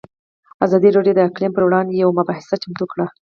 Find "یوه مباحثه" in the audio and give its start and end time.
2.01-2.55